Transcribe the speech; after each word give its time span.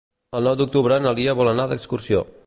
El 0.37 0.47
nou 0.49 0.55
d'octubre 0.61 0.97
na 1.03 1.13
Lia 1.19 1.35
vol 1.41 1.51
anar 1.51 1.67
d'excursió. 1.73 2.23